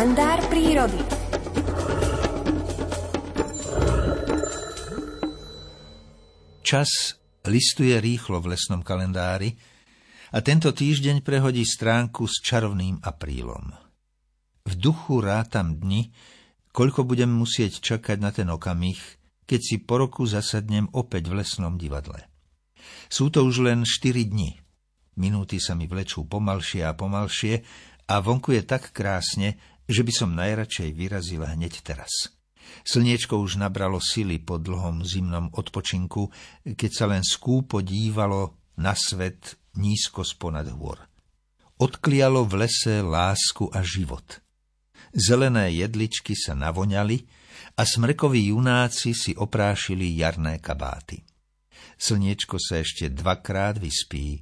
[0.00, 0.96] kalendár prírody.
[6.64, 9.60] Čas listuje rýchlo v lesnom kalendári
[10.32, 13.76] a tento týždeň prehodí stránku s čarovným aprílom.
[14.64, 16.08] V duchu rátam dni,
[16.72, 18.96] koľko budem musieť čakať na ten okamih,
[19.44, 22.24] keď si po roku zasadnem opäť v lesnom divadle.
[23.12, 24.64] Sú to už len 4 dni.
[25.20, 27.60] Minúty sa mi vlečú pomalšie a pomalšie
[28.08, 32.30] a vonku je tak krásne, že by som najradšej vyrazila hneď teraz.
[32.86, 36.30] Slniečko už nabralo sily po dlhom zimnom odpočinku,
[36.78, 40.96] keď sa len skúpo dívalo na svet nízko sponad hôr.
[41.82, 44.40] Odklialo v lese lásku a život.
[45.10, 47.26] Zelené jedličky sa navoňali
[47.74, 51.26] a smrkoví junáci si oprášili jarné kabáty.
[52.00, 54.40] Slniečko sa ešte dvakrát vyspí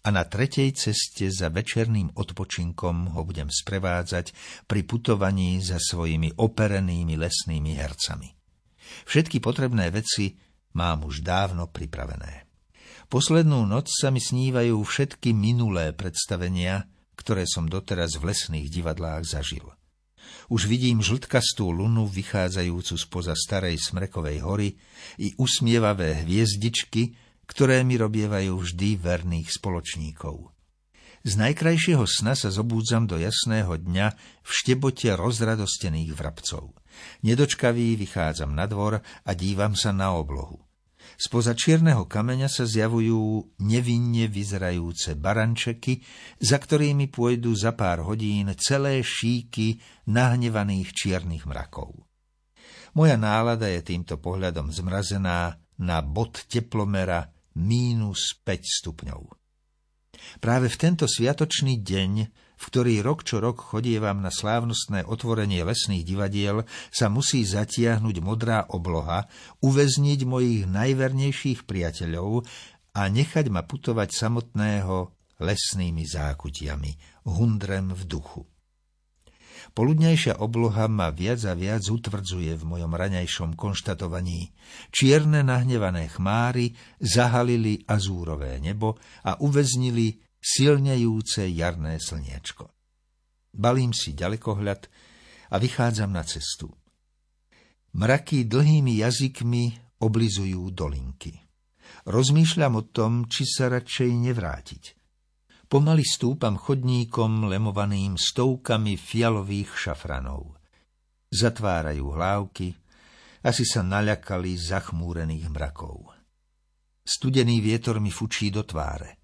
[0.00, 4.32] a na tretej ceste za večerným odpočinkom ho budem sprevádzať
[4.64, 8.28] pri putovaní za svojimi operenými lesnými hercami.
[9.04, 10.34] Všetky potrebné veci
[10.72, 12.48] mám už dávno pripravené.
[13.10, 16.86] Poslednú noc sa mi snívajú všetky minulé predstavenia,
[17.18, 19.66] ktoré som doteraz v lesných divadlách zažil.
[20.46, 24.68] Už vidím žltkastú lunu vychádzajúcu spoza starej smrekovej hory
[25.18, 27.14] i usmievavé hviezdičky,
[27.50, 30.54] ktoré mi robievajú vždy verných spoločníkov.
[31.20, 34.06] Z najkrajšieho sna sa zobúdzam do jasného dňa
[34.40, 36.72] v štebote rozradostených vrabcov.
[37.26, 40.64] Nedočkavý vychádzam na dvor a dívam sa na oblohu.
[41.20, 46.00] Spoza čierneho kameňa sa zjavujú nevinne vyzerajúce barančeky,
[46.40, 49.76] za ktorými pôjdu za pár hodín celé šíky
[50.08, 51.92] nahnevaných čiernych mrakov.
[52.96, 59.40] Moja nálada je týmto pohľadom zmrazená na bod teplomera mínus 5 stupňov.
[60.38, 62.12] Práve v tento sviatočný deň,
[62.60, 68.68] v ktorý rok čo rok chodievam na slávnostné otvorenie lesných divadiel, sa musí zatiahnuť modrá
[68.68, 69.26] obloha,
[69.64, 72.44] uväzniť mojich najvernejších priateľov
[72.94, 74.96] a nechať ma putovať samotného
[75.40, 78.44] lesnými zákutiami, hundrem v duchu.
[79.72, 84.50] Poludnejšia obloha ma viac a viac utvrdzuje v mojom raňajšom konštatovaní.
[84.90, 92.70] Čierne nahnevané chmáry zahalili azúrové nebo a uväznili silnejúce jarné slniečko.
[93.50, 94.80] Balím si ďalekohľad
[95.50, 96.70] a vychádzam na cestu.
[97.96, 101.34] Mraky dlhými jazykmi oblizujú dolinky.
[102.06, 104.84] Rozmýšľam o tom, či sa radšej nevrátiť–
[105.70, 110.58] Pomaly stúpam chodníkom lemovaným stovkami fialových šafranov.
[111.30, 112.74] Zatvárajú hlávky,
[113.46, 116.10] asi sa naľakali zachmúrených mrakov.
[117.06, 119.22] Studený vietor mi fučí do tváre.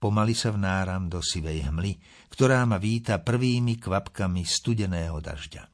[0.00, 2.00] Pomaly sa vnáram do sivej hmly,
[2.32, 5.68] ktorá ma víta prvými kvapkami studeného dažďa.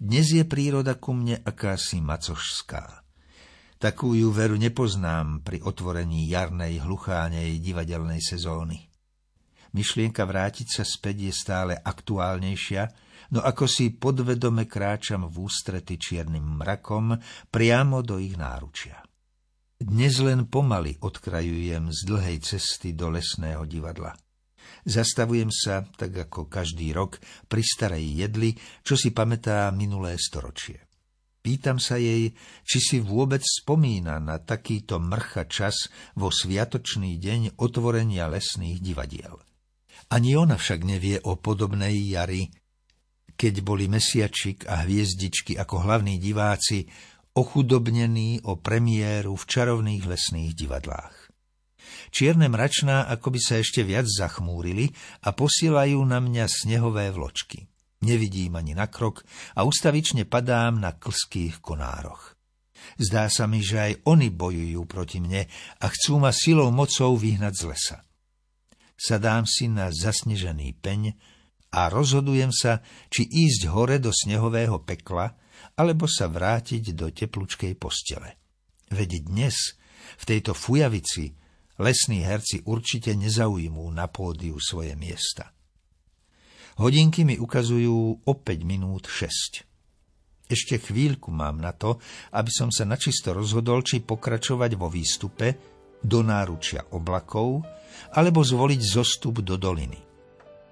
[0.00, 3.04] Dnes je príroda ku mne akási macošská.
[3.76, 8.89] Takú ju veru nepoznám pri otvorení jarnej hluchánej divadelnej sezóny.
[9.70, 12.82] Myšlienka vrátiť sa späť je stále aktuálnejšia,
[13.30, 17.14] no ako si podvedome kráčam v ústrety čiernym mrakom
[17.54, 18.98] priamo do ich náručia.
[19.80, 24.12] Dnes len pomaly odkrajujem z dlhej cesty do lesného divadla.
[24.84, 27.16] Zastavujem sa, tak ako každý rok,
[27.48, 28.50] pri starej jedli,
[28.84, 30.84] čo si pamätá minulé storočie.
[31.40, 32.36] Pýtam sa jej,
[32.68, 39.40] či si vôbec spomína na takýto mrcha čas vo sviatočný deň otvorenia lesných divadiel.
[40.10, 42.50] Ani ona však nevie o podobnej jari,
[43.38, 46.90] keď boli mesiačik a hviezdičky ako hlavní diváci
[47.38, 51.30] ochudobnení o premiéru v čarovných lesných divadlách.
[52.10, 54.90] Čierne mračná ako by sa ešte viac zachmúrili
[55.22, 57.70] a posielajú na mňa snehové vločky.
[58.02, 59.22] Nevidím ani na krok
[59.54, 62.34] a ustavične padám na klských konároch.
[62.98, 65.46] Zdá sa mi, že aj oni bojujú proti mne
[65.78, 67.98] a chcú ma silou mocou vyhnať z lesa
[69.00, 71.16] sadám si na zasnežený peň
[71.72, 75.32] a rozhodujem sa, či ísť hore do snehového pekla,
[75.80, 78.36] alebo sa vrátiť do teplúčkej postele.
[78.92, 79.80] Veď dnes,
[80.20, 81.32] v tejto fujavici,
[81.80, 85.56] lesní herci určite nezaujmú na pódiu svoje miesta.
[86.76, 90.50] Hodinky mi ukazujú o 5 minút 6.
[90.50, 92.02] Ešte chvíľku mám na to,
[92.34, 95.46] aby som sa načisto rozhodol, či pokračovať vo výstupe
[96.00, 97.64] do náručia oblakov,
[98.16, 100.00] alebo zvoliť zostup do doliny.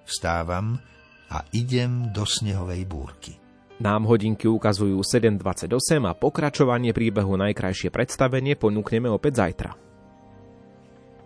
[0.08, 0.80] Vstávam
[1.28, 3.36] a idem do snehovej búrky.
[3.78, 9.70] Nám hodinky ukazujú 7.28 a pokračovanie príbehu najkrajšie predstavenie ponúkneme opäť zajtra.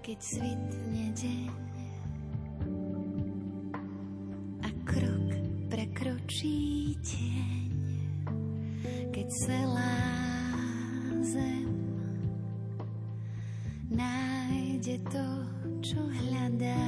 [0.05, 1.53] Keď svitne deň
[4.61, 5.29] a krok
[5.73, 7.73] prekročí tieň,
[9.17, 9.97] keď celá
[11.25, 11.72] zem
[14.83, 15.27] nájde to,
[15.79, 16.83] čo hľadá.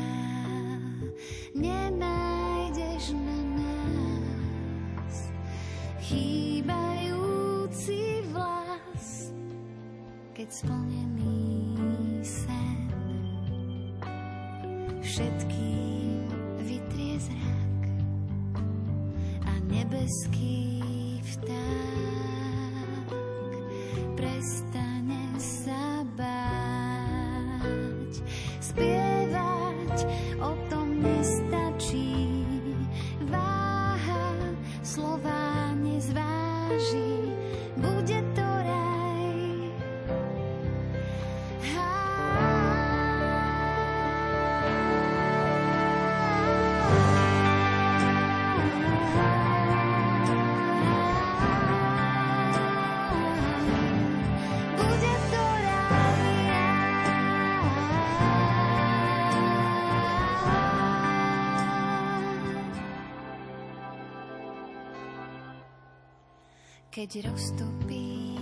[1.54, 5.30] Nenájdeš na nás
[6.02, 8.02] chýbajúci
[8.34, 9.30] vlas,
[10.34, 11.78] keď splnený
[12.26, 12.90] sen
[14.98, 16.26] všetkým
[16.66, 17.82] vytrie zrak
[19.46, 20.33] a nebeský
[28.74, 29.98] Spievať
[30.42, 31.43] o tom nestačí,
[66.94, 68.33] Keď roztopíš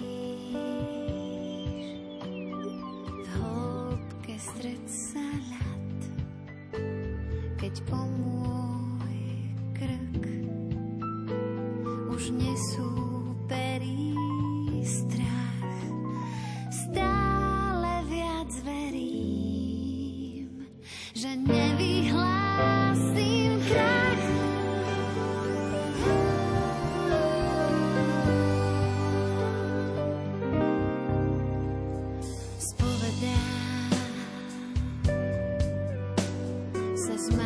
[37.03, 37.42] Spovedám sa s